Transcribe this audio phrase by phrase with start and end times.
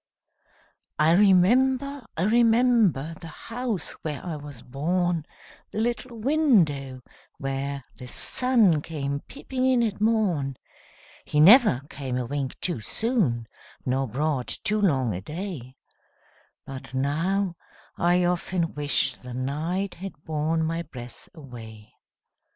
[0.97, 5.27] I remember, I remember, The house where I was born,
[5.69, 7.01] The little window
[7.37, 10.57] where the sun Came peeping in at morn;
[11.23, 13.47] He never came a wink too soon,
[13.85, 15.75] Nor brought too long a day,
[16.65, 17.55] But now,
[17.95, 21.93] I often wish the night Had borne my breath away!